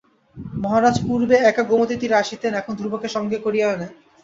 মহারাজ 0.57 0.95
পূর্বে 1.07 1.35
একা 1.41 1.63
গোমতীতীরে 1.63 2.15
আসিতেন, 2.15 2.51
এখন 2.53 2.73
ধ্রুবকে 2.79 3.07
সঙ্গে 3.15 3.37
করিয়া 3.45 3.67
আনেন। 3.69 3.91